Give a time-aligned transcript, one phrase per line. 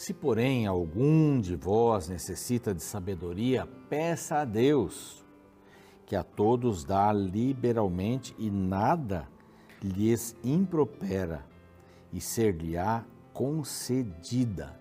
[0.00, 5.22] Se, porém, algum de vós necessita de sabedoria, peça a Deus,
[6.06, 9.28] que a todos dá liberalmente e nada
[9.82, 11.44] lhes impropera,
[12.10, 13.04] e ser-lhe-á
[13.34, 14.74] concedida.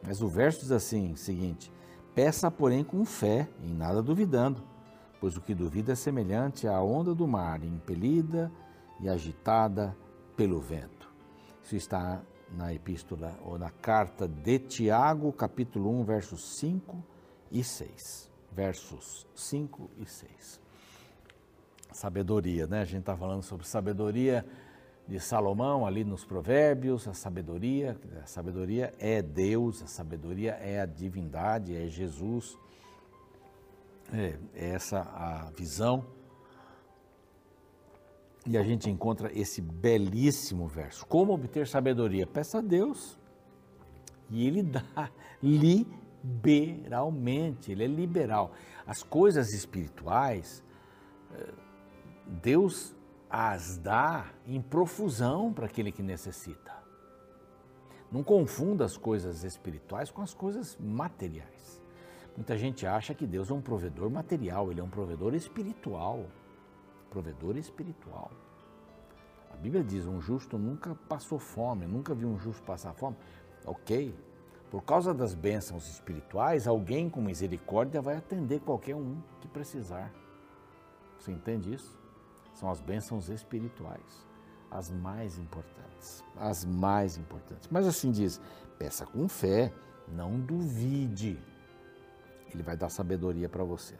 [0.00, 1.72] Mas o verso diz assim, seguinte:
[2.14, 4.62] Peça, porém, com fé, em nada duvidando,
[5.20, 8.48] pois o que duvida é semelhante à onda do mar, impelida
[9.00, 9.96] e agitada
[10.36, 11.10] pelo vento.
[11.64, 12.22] Isso está
[12.56, 17.02] na epístola ou na carta de Tiago, capítulo 1, versos 5
[17.50, 18.30] e 6.
[18.52, 20.60] Versos 5 e 6.
[21.92, 22.80] Sabedoria, né?
[22.80, 24.44] A gente está falando sobre sabedoria
[25.06, 30.86] de Salomão ali nos Provérbios, a sabedoria, a sabedoria é Deus, a sabedoria é a
[30.86, 32.56] divindade, é Jesus.
[34.12, 36.04] É, é essa a visão.
[38.46, 41.06] E a gente encontra esse belíssimo verso.
[41.06, 42.26] Como obter sabedoria?
[42.26, 43.16] Peça a Deus.
[44.30, 45.10] E ele dá
[45.42, 48.52] liberalmente, ele é liberal.
[48.86, 50.64] As coisas espirituais,
[51.34, 51.52] eh,
[52.26, 52.94] Deus
[53.30, 56.70] as dá em profusão para aquele que necessita.
[58.10, 61.80] Não confunda as coisas espirituais com as coisas materiais.
[62.36, 66.26] Muita gente acha que Deus é um provedor material, ele é um provedor espiritual.
[67.12, 68.30] Provedor espiritual.
[69.52, 73.16] A Bíblia diz: um justo nunca passou fome, nunca viu um justo passar fome.
[73.66, 74.14] Ok,
[74.70, 80.10] por causa das bênçãos espirituais, alguém com misericórdia vai atender qualquer um que precisar.
[81.18, 82.02] Você entende isso?
[82.54, 84.26] são as bênçãos espirituais,
[84.70, 87.68] as mais importantes, as mais importantes.
[87.70, 88.40] Mas assim diz,
[88.78, 89.72] peça com fé,
[90.08, 91.38] não duvide.
[92.52, 93.96] Ele vai dar sabedoria para você.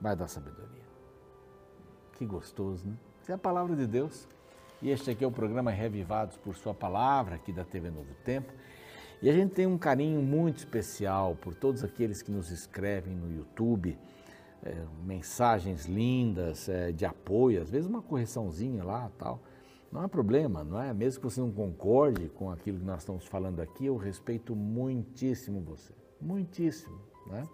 [0.00, 0.87] Vai dar sabedoria.
[2.18, 2.94] Que gostoso, né?
[3.28, 4.26] É a palavra de Deus.
[4.82, 8.52] E este aqui é o programa Revivados por Sua Palavra, aqui da TV Novo Tempo.
[9.22, 13.32] E a gente tem um carinho muito especial por todos aqueles que nos escrevem no
[13.32, 13.96] YouTube
[14.64, 19.40] é, mensagens lindas é, de apoio, às vezes uma correçãozinha lá tal.
[19.92, 20.92] Não há problema, não é?
[20.92, 25.60] Mesmo que você não concorde com aquilo que nós estamos falando aqui, eu respeito muitíssimo
[25.60, 27.44] você, muitíssimo, né?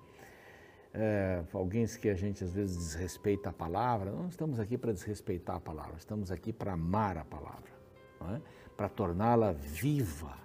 [0.97, 5.57] É, alguém que a gente às vezes desrespeita a palavra, não estamos aqui para desrespeitar
[5.57, 7.73] a palavra, estamos aqui para amar a palavra,
[8.33, 8.41] é?
[8.77, 10.39] para torná-la viva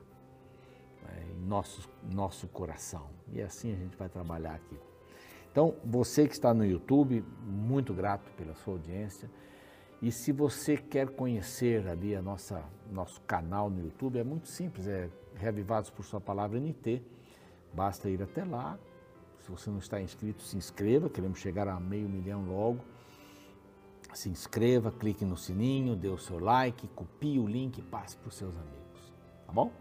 [1.07, 3.07] é, em nosso, nosso coração.
[3.31, 4.75] E assim a gente vai trabalhar aqui.
[5.51, 9.29] Então, você que está no YouTube, muito grato pela sua audiência.
[10.01, 14.87] E se você quer conhecer ali a nossa nosso canal no YouTube, é muito simples,
[14.87, 17.03] é Reavivados por Sua Palavra NT.
[17.73, 18.79] Basta ir até lá.
[19.49, 21.09] Se você não está inscrito, se inscreva.
[21.09, 22.85] Queremos chegar a meio milhão logo.
[24.13, 28.27] Se inscreva, clique no sininho, dê o seu like, copie o link e passe para
[28.27, 29.13] os seus amigos.
[29.47, 29.71] Tá bom?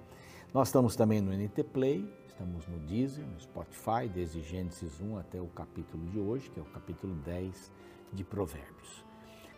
[0.55, 5.41] Nós estamos também no NT Play, Estamos no Deezer, no Spotify, desde Gênesis 1 até
[5.41, 7.73] o capítulo de hoje, que é o capítulo 10
[8.13, 9.05] de Provérbios.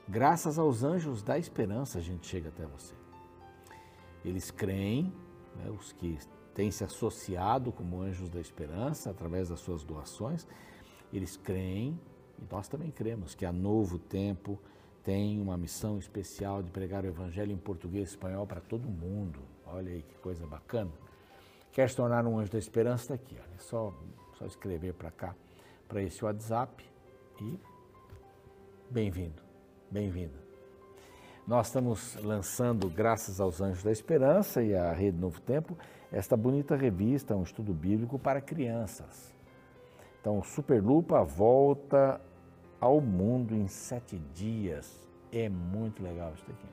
[0.08, 2.94] Graças aos anjos da esperança, a gente chega até você.
[4.24, 5.12] Eles creem,
[5.56, 6.18] né, os que
[6.60, 10.46] têm se associado como anjos da esperança através das suas doações,
[11.10, 11.98] eles creem,
[12.38, 14.58] e nós também cremos, que a Novo Tempo
[15.02, 19.40] tem uma missão especial de pregar o Evangelho em português e espanhol para todo mundo.
[19.64, 20.90] Olha aí que coisa bacana.
[21.72, 23.04] Quer se tornar um anjo da esperança?
[23.04, 23.36] Está aqui.
[23.36, 23.54] Olha.
[23.54, 23.94] É só,
[24.36, 25.34] só escrever para cá,
[25.88, 26.84] para esse WhatsApp
[27.40, 27.58] e
[28.90, 29.42] bem-vindo,
[29.90, 30.49] bem-vinda.
[31.46, 35.76] Nós estamos lançando, graças aos Anjos da Esperança e à Rede Novo Tempo,
[36.12, 39.34] esta bonita revista, um estudo bíblico para crianças.
[40.20, 42.20] Então, Superlupa volta
[42.78, 45.08] ao mundo em sete dias.
[45.32, 46.68] É muito legal isso aqui.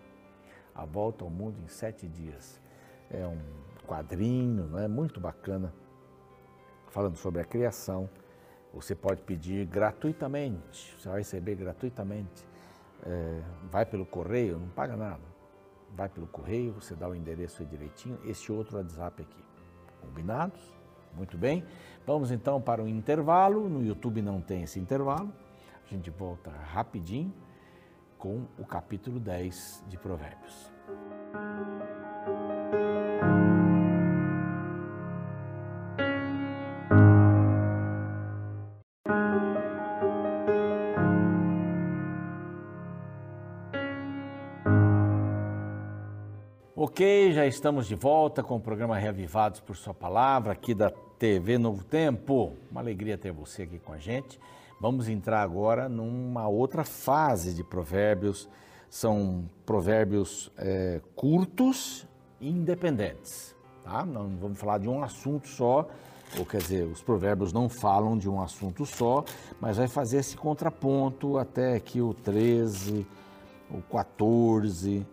[0.76, 2.62] A volta ao mundo em sete dias.
[3.10, 3.40] É um
[3.88, 5.74] quadrinho, não é muito bacana,
[6.90, 8.10] falando sobre a criação.
[8.74, 12.46] Você pode pedir gratuitamente, você vai receber gratuitamente.
[13.04, 13.42] É,
[13.72, 15.22] vai pelo correio, não paga nada.
[15.96, 19.44] Vai pelo correio, você dá o endereço aí direitinho, esse outro WhatsApp aqui.
[20.02, 20.60] Combinados?
[21.14, 21.64] Muito bem.
[22.06, 23.68] Vamos então para o intervalo.
[23.68, 25.34] No YouTube não tem esse intervalo.
[25.86, 27.34] A gente volta rapidinho
[28.18, 30.72] com o capítulo 10 de Provérbios.
[46.98, 51.60] Ok, já estamos de volta com o programa Reavivados por Sua Palavra, aqui da TV
[51.60, 52.54] Novo Tempo.
[52.72, 54.40] Uma alegria ter você aqui com a gente.
[54.82, 58.50] Vamos entrar agora numa outra fase de provérbios.
[58.90, 62.08] São provérbios é, curtos
[62.42, 64.04] e independentes, tá?
[64.04, 65.88] Não vamos falar de um assunto só,
[66.36, 69.24] ou quer dizer, os provérbios não falam de um assunto só,
[69.62, 73.06] mas vai fazer esse contraponto até aqui o 13,
[73.70, 75.06] o 14,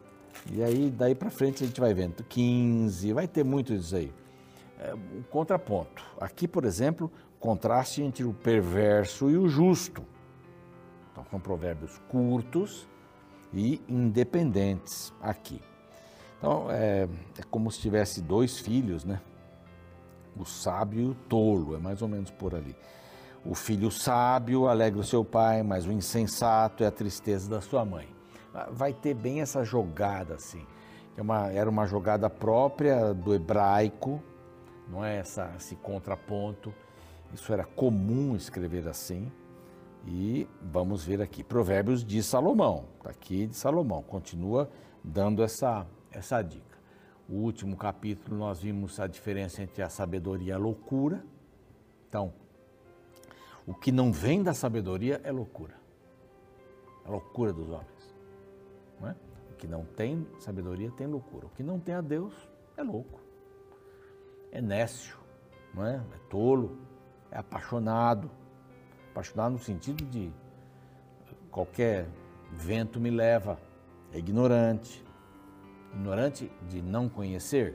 [0.52, 4.12] e aí daí para frente a gente vai vendo 15, vai ter muito disso aí.
[4.78, 6.04] É, um contraponto.
[6.20, 7.10] Aqui, por exemplo,
[7.40, 10.04] contraste entre o perverso e o justo.
[11.12, 12.88] Então são provérbios curtos
[13.52, 15.60] e independentes aqui.
[16.38, 17.08] Então é,
[17.38, 19.20] é como se tivesse dois filhos, né?
[20.36, 22.76] O sábio e o tolo, é mais ou menos por ali.
[23.44, 27.84] O filho sábio alegra o seu pai, mas o insensato é a tristeza da sua
[27.84, 28.13] mãe.
[28.70, 30.64] Vai ter bem essa jogada assim.
[31.16, 34.22] É uma, era uma jogada própria do hebraico,
[34.88, 36.72] não é essa, esse contraponto.
[37.32, 39.30] Isso era comum escrever assim.
[40.06, 44.70] E vamos ver aqui, Provérbios de Salomão, está aqui de Salomão, continua
[45.02, 46.74] dando essa, essa dica.
[47.28, 51.24] O último capítulo nós vimos a diferença entre a sabedoria e a loucura.
[52.08, 52.34] Então,
[53.66, 55.74] o que não vem da sabedoria é loucura.
[57.06, 57.93] A loucura dos homens.
[59.64, 61.46] Que não tem sabedoria tem loucura.
[61.46, 62.34] O que não tem a Deus
[62.76, 63.18] é louco.
[64.52, 65.16] É nécio,
[65.72, 65.96] não é?
[65.96, 66.76] é tolo,
[67.30, 68.30] é apaixonado
[69.10, 70.30] Apaixonado no sentido de
[71.48, 72.08] qualquer
[72.50, 73.60] vento me leva.
[74.12, 75.04] É ignorante.
[75.94, 77.74] Ignorante de não conhecer.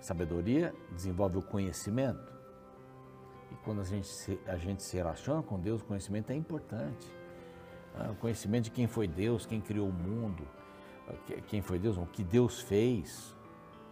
[0.00, 2.34] sabedoria desenvolve o conhecimento.
[3.52, 7.08] E quando a gente, se, a gente se relaciona com Deus, o conhecimento é importante.
[7.94, 10.46] Ah, o conhecimento de quem foi Deus, quem criou o mundo,
[11.46, 13.36] quem foi Deus, o que Deus fez,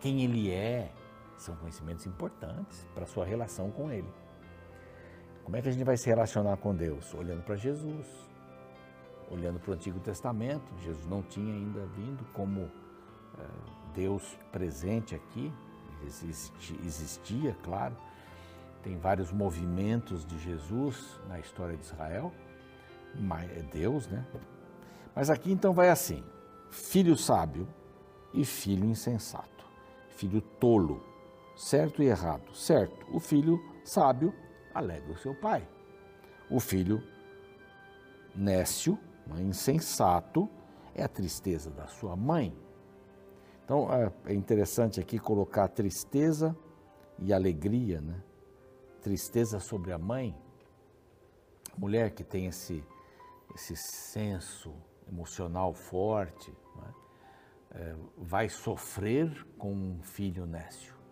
[0.00, 0.92] quem Ele é,
[1.36, 4.12] são conhecimentos importantes para a sua relação com Ele.
[5.44, 7.12] Como é que a gente vai se relacionar com Deus?
[7.14, 8.06] Olhando para Jesus,
[9.30, 10.72] olhando para o Antigo Testamento.
[10.78, 13.46] Jesus não tinha ainda vindo como é,
[13.94, 15.52] Deus presente aqui,
[16.84, 17.96] existia, claro.
[18.82, 22.32] Tem vários movimentos de Jesus na história de Israel,
[23.14, 24.24] mas é Deus, né?
[25.14, 26.24] Mas aqui então vai assim:
[26.70, 27.68] filho sábio
[28.32, 29.64] e filho insensato,
[30.10, 31.02] filho tolo,
[31.56, 32.54] certo e errado.
[32.54, 34.34] Certo, o filho sábio
[34.74, 35.66] alegra o seu pai.
[36.50, 37.02] O filho
[38.34, 38.98] nécio,
[39.38, 40.48] insensato,
[40.94, 42.56] é a tristeza da sua mãe.
[43.64, 46.56] Então é, é interessante aqui colocar tristeza
[47.18, 48.20] e alegria, né?
[49.00, 50.34] Tristeza sobre a mãe,
[51.76, 52.84] mulher que tem esse,
[53.54, 54.74] esse senso
[55.08, 57.02] emocional forte, é?
[57.74, 61.02] É, vai sofrer com um filho nécio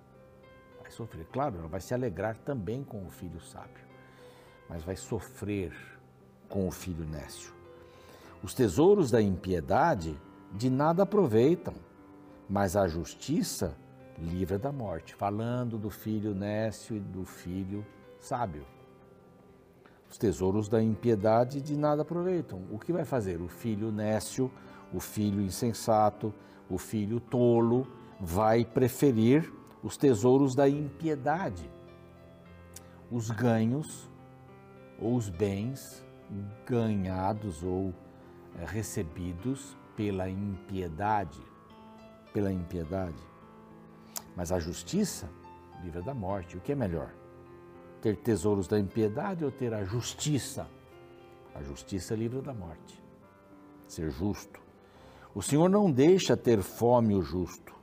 [0.90, 1.26] vai sofrer.
[1.32, 3.87] Claro, ela vai se alegrar também com o filho sábio,
[4.69, 5.72] mas vai sofrer
[6.48, 7.52] com o filho nécio.
[8.42, 10.20] Os tesouros da impiedade
[10.52, 11.75] de nada aproveitam,
[12.48, 13.76] mas a justiça
[14.19, 15.14] livra da morte.
[15.14, 17.87] Falando do filho nécio e do filho
[18.19, 18.66] sábio.
[20.10, 22.64] Os tesouros da impiedade de nada aproveitam.
[22.70, 23.40] O que vai fazer?
[23.40, 24.50] O filho nécio,
[24.92, 26.34] o filho insensato,
[26.68, 27.86] o filho tolo
[28.18, 29.50] vai preferir
[29.82, 31.70] os tesouros da impiedade,
[33.11, 34.11] os ganhos
[35.00, 36.04] ou os bens
[36.66, 37.94] ganhados ou
[38.58, 41.40] é, recebidos pela impiedade,
[42.32, 43.23] pela impiedade.
[44.37, 45.28] Mas a justiça
[45.82, 46.56] livra da morte.
[46.56, 47.19] O que é melhor?
[48.00, 50.66] Ter tesouros da impiedade ou ter a justiça?
[51.54, 53.02] A justiça livra da morte.
[53.87, 54.61] Ser justo.
[55.35, 57.75] O Senhor não deixa ter fome o justo,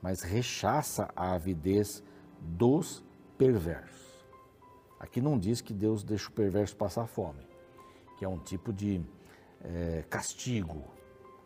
[0.00, 2.02] mas rechaça a avidez
[2.40, 3.04] dos
[3.36, 4.08] perversos.
[4.98, 7.46] Aqui não diz que Deus deixa o perverso passar fome,
[8.16, 9.00] que é um tipo de
[9.60, 10.84] é, castigo.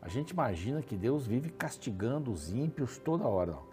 [0.01, 3.53] A gente imagina que Deus vive castigando os ímpios toda hora.
[3.53, 3.73] Não.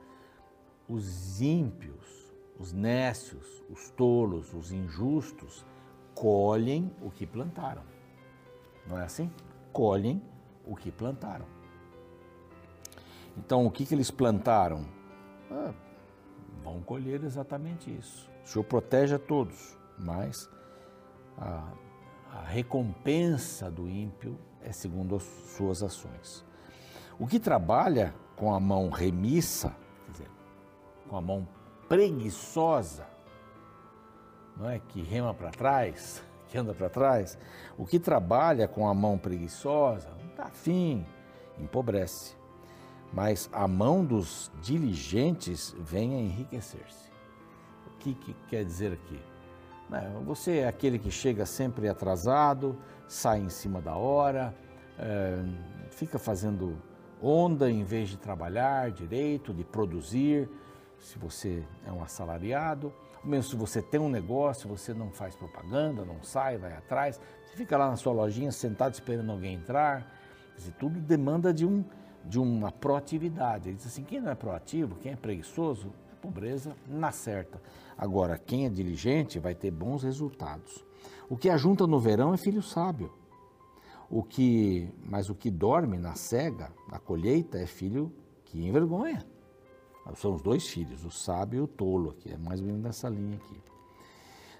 [0.88, 2.18] Os ímpios,
[2.59, 5.65] os nécios, os tolos, os injustos,
[6.13, 7.83] colhem o que plantaram.
[8.85, 9.31] Não é assim?
[9.71, 10.21] Colhem
[10.65, 11.45] o que plantaram.
[13.37, 14.85] Então, o que, que eles plantaram?
[15.49, 15.73] Ah,
[16.61, 18.29] vão colher exatamente isso.
[18.43, 20.49] O Senhor protege a todos, mas
[21.37, 21.71] a,
[22.33, 26.45] a recompensa do ímpio é segundo as suas ações.
[27.17, 29.73] O que trabalha com a mão remissa,
[30.05, 30.31] quer dizer,
[31.07, 31.47] com a mão
[31.89, 33.05] preguiçosa,
[34.55, 37.38] não é que rema para trás, que anda para trás,
[37.77, 41.05] o que trabalha com a mão preguiçosa, não está afim,
[41.58, 42.39] empobrece
[43.12, 47.10] mas a mão dos diligentes vem a enriquecer-se.
[47.88, 49.19] O que, que, quer dizer aqui?
[49.89, 52.77] Né, você é aquele que chega sempre atrasado,
[53.08, 54.55] sai em cima da hora,
[54.98, 55.43] é,
[55.89, 56.77] fica fazendo
[57.22, 60.48] onda em vez de trabalhar direito, de produzir,
[61.01, 65.36] se você é um assalariado, ou mesmo se você tem um negócio, você não faz
[65.36, 70.06] propaganda, não sai, vai atrás, você fica lá na sua lojinha sentado esperando alguém entrar.
[70.56, 71.84] Dizer, tudo demanda de, um,
[72.25, 73.70] de uma proatividade.
[73.70, 77.62] Ele diz assim: quem não é proativo, quem é preguiçoso, é pobreza na certa.
[77.98, 80.86] Agora, quem é diligente vai ter bons resultados.
[81.29, 83.12] O que ajunta no verão é filho sábio.
[84.10, 88.12] O que, mas o que dorme na cega, na colheita, é filho
[88.44, 89.24] que envergonha.
[90.15, 93.09] São os dois filhos, o sábio e o tolo, aqui, é mais ou menos nessa
[93.09, 93.61] linha aqui.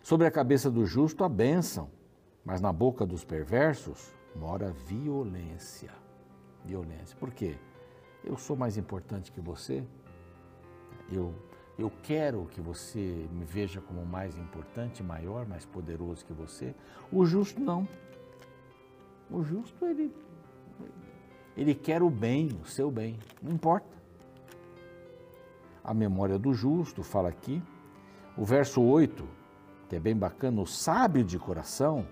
[0.02, 1.90] Sobre a cabeça do justo, a bênção,
[2.44, 5.92] mas na boca dos perversos mora violência.
[6.66, 7.18] Violência.
[7.18, 7.58] Por quê?
[8.24, 9.84] Eu sou mais importante que você?
[11.12, 11.34] Eu,
[11.78, 16.76] eu quero que você me veja como mais importante, maior, mais poderoso que você?
[17.12, 17.88] O justo não.
[19.30, 20.14] O justo, ele,
[21.56, 23.99] ele quer o bem, o seu bem, não importa.
[25.90, 27.64] A memória do justo fala aqui.
[28.38, 29.28] O verso 8,
[29.90, 32.06] que é bem bacana, o sábio de coração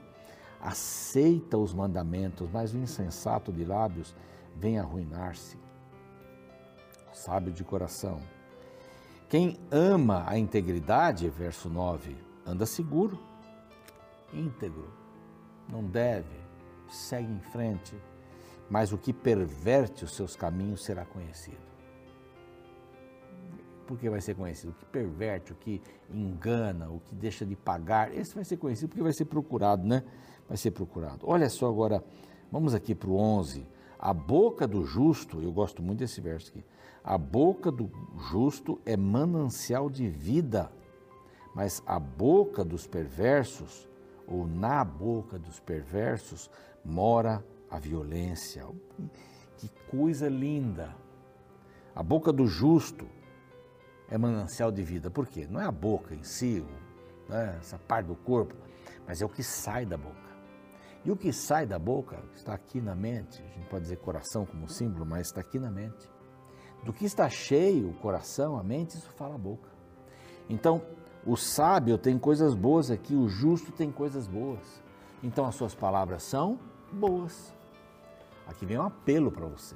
[0.59, 4.15] aceita os mandamentos, mas o insensato de lábios
[4.55, 5.59] vem arruinar-se.
[7.13, 8.19] Sábio de coração.
[9.29, 12.17] Quem ama a integridade, verso 9,
[12.47, 13.19] anda seguro,
[14.33, 14.91] íntegro,
[15.69, 16.35] não deve,
[16.89, 17.95] segue em frente,
[18.71, 21.76] mas o que perverte os seus caminhos será conhecido.
[23.87, 24.71] Por que vai ser conhecido?
[24.71, 25.81] O que perverte, o que
[26.13, 30.03] engana, o que deixa de pagar, esse vai ser conhecido porque vai ser procurado, né?
[30.47, 31.21] Vai ser procurado.
[31.23, 32.03] Olha só agora,
[32.51, 33.65] vamos aqui para o 11.
[33.97, 36.63] A boca do justo, eu gosto muito desse verso aqui.
[37.01, 37.89] A boca do
[38.29, 40.69] justo é manancial de vida,
[41.55, 43.87] mas a boca dos perversos,
[44.27, 46.51] ou na boca dos perversos,
[46.83, 48.65] mora a violência.
[49.57, 50.93] Que coisa linda!
[51.95, 53.07] A boca do justo
[54.09, 55.09] é manancial de vida.
[55.09, 55.47] Por quê?
[55.49, 56.65] Não é a boca em si,
[57.27, 58.55] né, essa parte do corpo,
[59.05, 60.27] mas é o que sai da boca.
[61.03, 63.41] E o que sai da boca está aqui na mente.
[63.41, 66.09] A gente pode dizer coração como símbolo, mas está aqui na mente.
[66.83, 69.69] Do que está cheio o coração, a mente, isso fala a boca.
[70.49, 70.81] Então,
[71.25, 74.81] o sábio tem coisas boas aqui, o justo tem coisas boas.
[75.23, 76.59] Então, as suas palavras são
[76.91, 77.53] boas.
[78.45, 79.75] Aqui vem um apelo para você,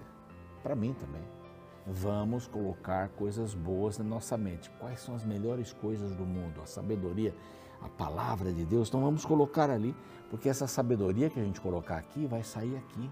[0.64, 1.41] para mim também.
[1.86, 4.70] Vamos colocar coisas boas na nossa mente.
[4.80, 6.62] Quais são as melhores coisas do mundo?
[6.62, 7.34] A sabedoria,
[7.82, 8.88] a palavra de Deus.
[8.88, 9.96] Então vamos colocar ali,
[10.30, 13.10] porque essa sabedoria que a gente colocar aqui vai sair aqui,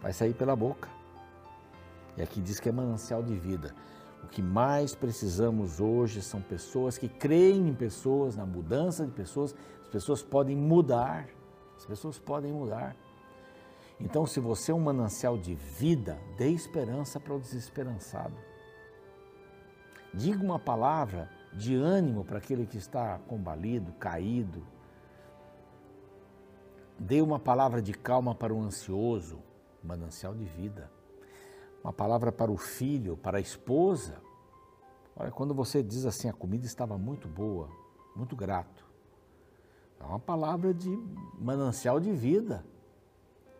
[0.00, 0.88] vai sair pela boca.
[2.16, 3.74] E aqui diz que é manancial de vida.
[4.24, 9.54] O que mais precisamos hoje são pessoas que creem em pessoas, na mudança de pessoas.
[9.82, 11.28] As pessoas podem mudar.
[11.76, 12.96] As pessoas podem mudar.
[14.00, 18.36] Então, se você é um manancial de vida, dê esperança para o desesperançado.
[20.14, 24.64] Diga uma palavra de ânimo para aquele que está combalido, caído.
[26.98, 29.40] Dê uma palavra de calma para o ansioso,
[29.82, 30.90] manancial de vida.
[31.82, 34.20] Uma palavra para o filho, para a esposa.
[35.16, 37.68] Olha, quando você diz assim, a comida estava muito boa,
[38.14, 38.86] muito grato.
[40.00, 40.90] É uma palavra de
[41.38, 42.64] manancial de vida.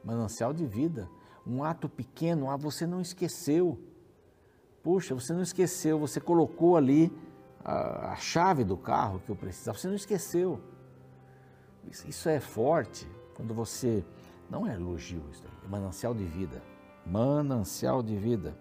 [0.05, 1.09] Manancial de vida.
[1.47, 3.79] Um ato pequeno, ah, você não esqueceu.
[4.83, 7.13] Puxa, você não esqueceu, você colocou ali
[7.65, 10.61] a, a chave do carro que eu precisava, você não esqueceu.
[11.91, 14.05] Isso, isso é forte quando você.
[14.51, 16.63] Não é elogio, isso é manancial de vida.
[17.05, 18.57] Manancial de vida.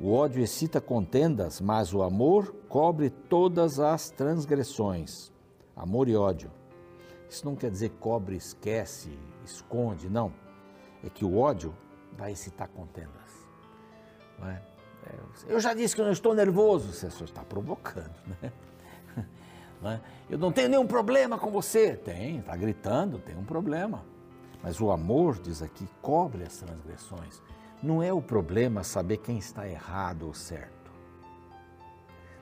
[0.00, 5.32] O ódio excita contendas, mas o amor cobre todas as transgressões.
[5.74, 6.52] Amor e ódio.
[7.28, 9.10] Isso não quer dizer cobre, esquece,
[9.48, 10.32] esconde, não.
[11.02, 11.74] É que o ódio
[12.16, 13.48] vai excitar contendas.
[14.42, 14.60] É?
[15.06, 18.52] É, eu já disse que eu não estou nervoso, você só está provocando, né?
[19.80, 20.00] Não é?
[20.28, 21.94] Eu não tenho nenhum problema com você.
[21.94, 24.04] Tem, está gritando, tem um problema.
[24.60, 27.40] Mas o amor, diz aqui, cobre as transgressões.
[27.80, 30.90] Não é o problema saber quem está errado ou certo.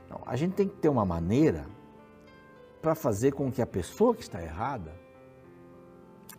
[0.09, 1.67] Não, a gente tem que ter uma maneira
[2.81, 4.95] para fazer com que a pessoa que está errada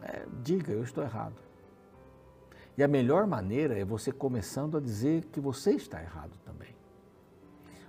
[0.02, 1.36] é, diga: Eu estou errado.
[2.78, 6.76] E a melhor maneira é você começando a dizer que você está errado também.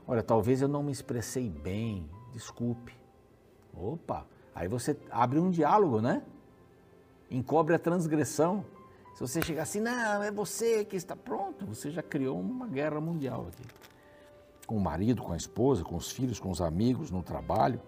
[0.07, 2.97] Olha, talvez eu não me expressei bem, desculpe.
[3.75, 6.23] Opa, aí você abre um diálogo, né?
[7.31, 8.65] Encobre a transgressão.
[9.15, 12.99] Se você chegar assim, não, é você que está pronto, você já criou uma guerra
[12.99, 13.65] mundial aqui.
[14.67, 17.81] Com o marido, com a esposa, com os filhos, com os amigos, no trabalho.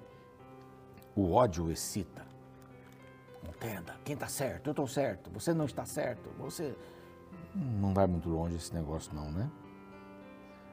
[1.16, 2.29] O ódio excita.
[3.48, 6.76] Entenda, quem está certo, eu estou certo, você não está certo, você.
[7.54, 9.50] Não vai muito longe esse negócio, não, né?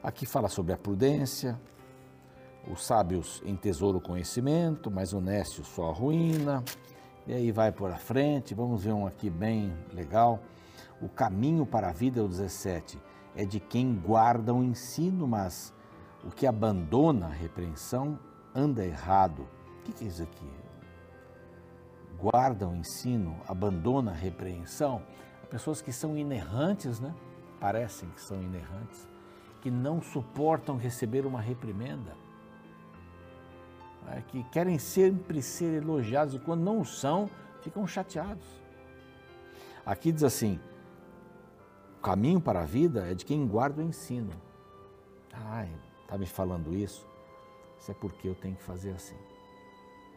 [0.03, 1.59] Aqui fala sobre a prudência,
[2.69, 6.63] os sábios em tesouro conhecimento, mas o nécio só ruína.
[7.25, 10.39] E aí vai por a frente, vamos ver um aqui bem legal.
[11.01, 12.99] O caminho para a vida, é o 17,
[13.35, 15.73] é de quem guarda o ensino, mas
[16.23, 18.19] o que abandona a repreensão
[18.55, 19.47] anda errado.
[19.79, 20.66] O que é isso aqui?
[22.19, 25.01] Guarda o ensino, abandona a repreensão.
[25.49, 27.13] Pessoas que são inerrantes, né?
[27.59, 29.07] Parecem que são inerrantes,
[29.61, 32.27] que não suportam receber uma reprimenda
[34.07, 37.29] é, que querem sempre ser elogiados e quando não são,
[37.61, 38.47] ficam chateados.
[39.85, 40.59] Aqui diz assim:
[41.97, 44.31] o caminho para a vida é de quem guarda o ensino.
[45.33, 45.69] Ai,
[46.03, 47.05] está me falando isso?
[47.79, 49.17] Isso é porque eu tenho que fazer assim.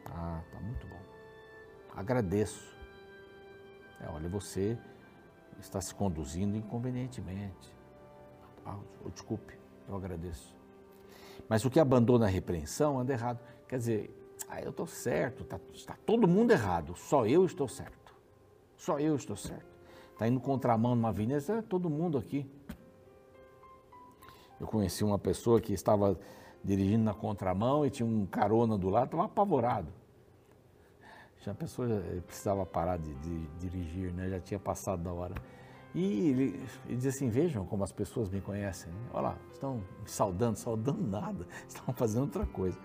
[0.07, 1.10] Ah, tá muito bom.
[1.95, 2.71] Agradeço.
[4.01, 4.79] É, olha, você
[5.59, 7.75] está se conduzindo inconvenientemente.
[8.65, 8.79] Ah,
[9.13, 10.57] desculpe, eu agradeço.
[11.49, 13.41] Mas o que abandona a repreensão anda errado.
[13.69, 18.15] Quer dizer, ah, eu estou certo, está tá todo mundo errado, só eu estou certo.
[18.77, 19.71] Só eu estou certo.
[20.13, 22.51] Está indo contramão numa avenida, é todo mundo aqui.
[24.59, 26.19] Eu conheci uma pessoa que estava
[26.63, 30.00] dirigindo na contramão e tinha um carona do lado, estava apavorado.
[31.41, 31.89] Já a pessoa
[32.27, 34.29] precisava parar de, de, dirigir, né?
[34.29, 35.35] já tinha passado da hora.
[35.95, 38.93] E ele, ele diz assim: Vejam como as pessoas me conhecem.
[39.13, 42.79] Olha lá, estão me saudando, saudando nada, estão fazendo outra coisa.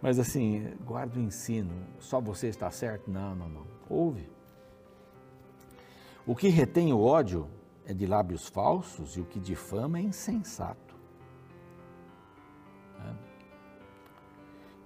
[0.00, 3.10] Mas assim, guarda o ensino, só você está certo?
[3.10, 3.66] Não, não, não.
[3.88, 4.30] Ouve.
[6.24, 7.48] O que retém o ódio
[7.84, 10.94] é de lábios falsos e o que difama é insensato.
[13.00, 13.14] É.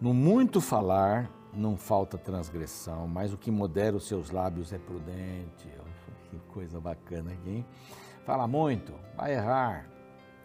[0.01, 5.69] No muito falar não falta transgressão, mas o que modera os seus lábios é prudente.
[6.29, 7.67] Que coisa bacana aqui, hein?
[8.25, 9.89] Fala muito, vai errar.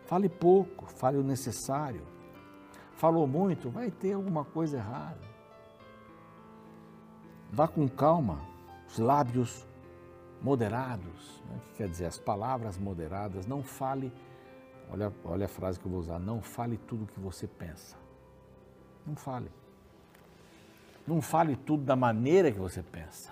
[0.06, 2.06] Fale pouco, fale o necessário
[3.02, 5.28] falou muito, vai ter alguma coisa errada.
[7.52, 8.40] Vá com calma,
[8.88, 9.68] os lábios
[10.40, 11.58] moderados, né?
[11.58, 12.06] o que quer dizer?
[12.06, 14.14] As palavras moderadas, não fale,
[14.92, 17.98] olha, olha a frase que eu vou usar, não fale tudo o que você pensa.
[19.04, 19.52] Não fale.
[21.06, 23.32] Não fale tudo da maneira que você pensa.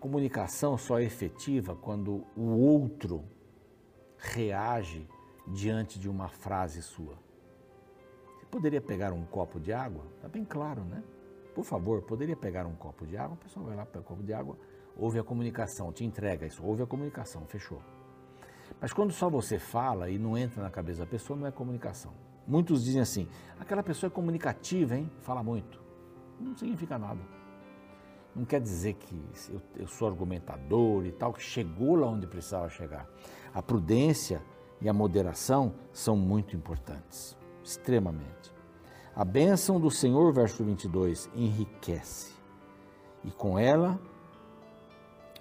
[0.00, 3.24] Comunicação só é efetiva quando o outro
[4.18, 5.08] reage
[5.46, 7.14] diante de uma frase sua.
[8.50, 10.04] Poderia pegar um copo de água?
[10.16, 11.02] Está bem claro, né?
[11.54, 13.34] Por favor, poderia pegar um copo de água?
[13.34, 14.56] O pessoal vai lá, pega um copo de água,
[14.96, 17.82] ouve a comunicação, te entrega isso, ouve a comunicação, fechou.
[18.80, 22.12] Mas quando só você fala e não entra na cabeça da pessoa, não é comunicação.
[22.46, 25.10] Muitos dizem assim, aquela pessoa é comunicativa, hein?
[25.20, 25.85] Fala muito.
[26.40, 27.20] Não significa nada.
[28.34, 29.14] Não quer dizer que
[29.48, 33.08] eu, eu sou argumentador e tal, que chegou lá onde precisava chegar.
[33.54, 34.42] A prudência
[34.80, 38.54] e a moderação são muito importantes extremamente.
[39.14, 42.34] A bênção do Senhor, verso 22, enriquece,
[43.24, 43.98] e com ela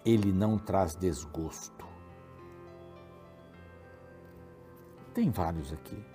[0.03, 1.85] ele não traz desgosto.
[5.13, 6.14] Tem vários aqui.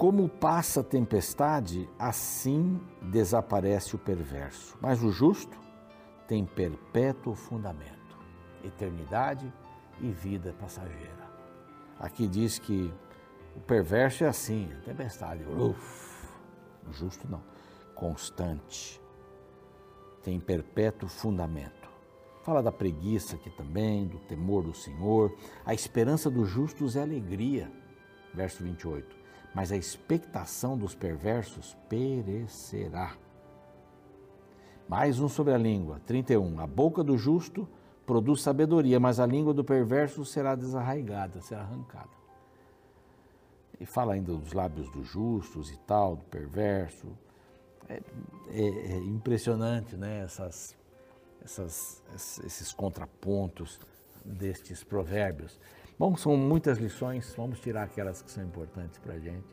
[0.00, 4.74] Como passa a tempestade, assim desaparece o perverso.
[4.80, 5.60] Mas o justo
[6.26, 8.18] tem perpétuo fundamento,
[8.64, 9.52] eternidade
[10.00, 11.30] e vida passageira.
[11.98, 12.90] Aqui diz que
[13.54, 16.26] o perverso é assim, a tempestade, uf,
[16.88, 17.42] o justo não,
[17.94, 18.98] constante,
[20.22, 21.90] tem perpétuo fundamento.
[22.42, 25.30] Fala da preguiça aqui também, do temor do Senhor.
[25.62, 27.70] A esperança dos justos é alegria,
[28.32, 29.19] verso 28.
[29.54, 33.16] Mas a expectação dos perversos perecerá.
[34.88, 36.60] Mais um sobre a língua, 31.
[36.60, 37.68] A boca do justo
[38.06, 42.10] produz sabedoria, mas a língua do perverso será desarraigada, será arrancada.
[43.78, 47.06] E fala ainda dos lábios dos justos e tal, do perverso.
[47.88, 48.02] É,
[48.50, 50.24] é, é impressionante, né?
[50.24, 50.76] Essas,
[51.42, 52.02] essas,
[52.44, 53.78] esses contrapontos
[54.24, 55.58] destes provérbios.
[56.00, 59.44] Bom, são muitas lições, vamos tirar aquelas que são importantes para a gente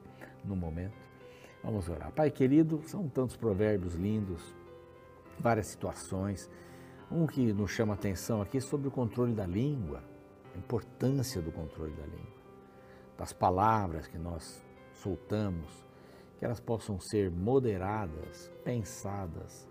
[0.45, 0.97] no momento.
[1.61, 2.09] Vamos orar.
[2.13, 4.55] Pai querido, são tantos provérbios lindos,
[5.37, 6.49] várias situações.
[7.11, 10.01] Um que nos chama atenção aqui é sobre o controle da língua,
[10.55, 12.37] a importância do controle da língua
[13.17, 15.85] das palavras que nós soltamos,
[16.39, 19.67] que elas possam ser moderadas, pensadas,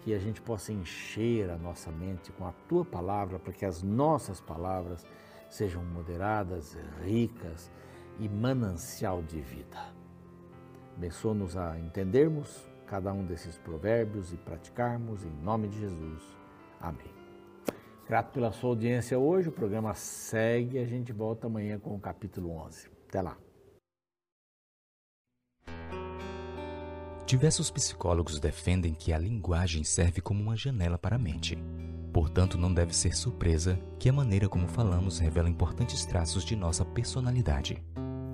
[0.00, 3.82] que a gente possa encher a nossa mente com a tua palavra, para que as
[3.82, 5.04] nossas palavras
[5.48, 7.70] sejam moderadas, ricas
[8.18, 9.78] e manancial de vida.
[10.96, 16.22] Abençoa-nos a entendermos cada um desses provérbios e praticarmos em nome de Jesus.
[16.80, 17.12] Amém.
[18.06, 19.50] Grato pela sua audiência hoje.
[19.50, 20.78] O programa segue.
[20.78, 22.88] e A gente volta amanhã com o capítulo 11.
[23.08, 23.36] Até lá.
[27.26, 31.58] Diversos psicólogos defendem que a linguagem serve como uma janela para a mente
[32.18, 36.84] Portanto, não deve ser surpresa que a maneira como falamos revela importantes traços de nossa
[36.84, 37.80] personalidade.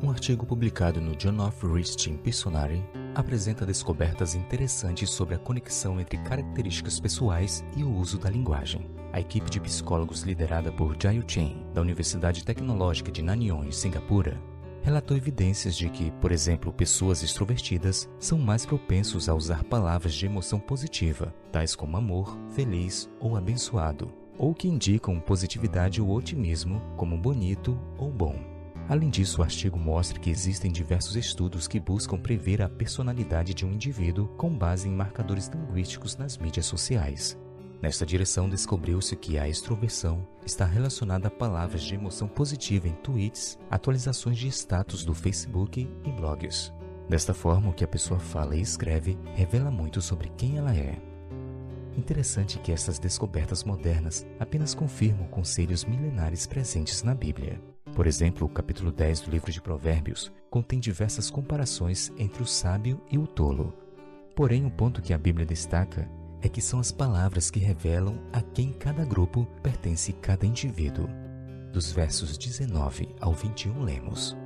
[0.02, 2.82] Um artigo publicado no Journal of Richting Personality
[3.14, 8.90] apresenta descobertas interessantes sobre a conexão entre características pessoais e o uso da linguagem.
[9.12, 14.40] A equipe de psicólogos liderada por Jayu Chen, da Universidade Tecnológica de Nanyang, em Singapura,
[14.84, 20.26] relatou evidências de que, por exemplo, pessoas extrovertidas são mais propensos a usar palavras de
[20.26, 27.16] emoção positiva, tais como amor, feliz ou abençoado, ou que indicam positividade ou otimismo, como
[27.16, 28.36] bonito ou bom.
[28.86, 33.64] Além disso, o artigo mostra que existem diversos estudos que buscam prever a personalidade de
[33.64, 37.38] um indivíduo com base em marcadores linguísticos nas mídias sociais.
[37.82, 43.58] Nesta direção, descobriu-se que a extroversão está relacionada a palavras de emoção positiva em tweets,
[43.70, 46.72] atualizações de status do Facebook e blogs.
[47.08, 50.98] Desta forma, o que a pessoa fala e escreve revela muito sobre quem ela é.
[51.96, 57.60] Interessante que essas descobertas modernas apenas confirmam conselhos milenares presentes na Bíblia.
[57.94, 63.00] Por exemplo, o capítulo 10 do livro de Provérbios contém diversas comparações entre o sábio
[63.10, 63.72] e o tolo.
[64.34, 66.10] Porém, o ponto que a Bíblia destaca
[66.44, 71.08] é que são as palavras que revelam a quem cada grupo pertence cada indivíduo.
[71.72, 74.36] Dos versos 19 ao 21 lemos: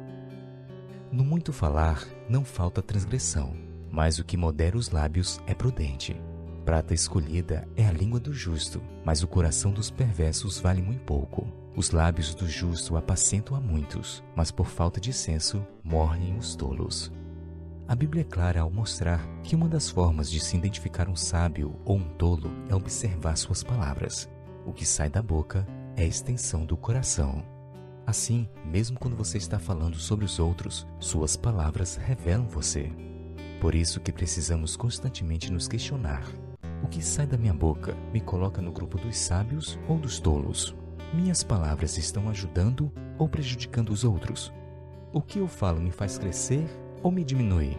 [1.11, 3.57] No muito falar não falta transgressão,
[3.91, 6.17] mas o que modera os lábios é prudente.
[6.65, 11.49] Prata escolhida é a língua do justo, mas o coração dos perversos vale muito pouco.
[11.75, 17.11] Os lábios do justo apacentam a muitos, mas por falta de senso morrem os tolos.
[17.89, 21.75] A Bíblia é clara ao mostrar que uma das formas de se identificar um sábio
[21.87, 24.29] ou um tolo é observar suas palavras.
[24.67, 27.43] O que sai da boca é a extensão do coração.
[28.07, 32.93] Assim, mesmo quando você está falando sobre os outros, suas palavras revelam você.
[33.59, 36.25] Por isso que precisamos constantemente nos questionar:
[36.85, 40.77] o que sai da minha boca me coloca no grupo dos sábios ou dos tolos?
[41.15, 44.53] Minhas palavras estão ajudando ou prejudicando os outros?
[45.11, 46.69] O que eu falo me faz crescer
[47.03, 47.77] ou me diminui?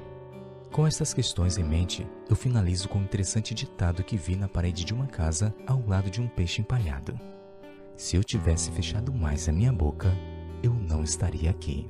[0.71, 4.85] Com estas questões em mente, eu finalizo com um interessante ditado que vi na parede
[4.85, 7.19] de uma casa ao lado de um peixe empalhado.
[7.97, 10.15] Se eu tivesse fechado mais a minha boca,
[10.61, 11.89] eu não estaria aqui.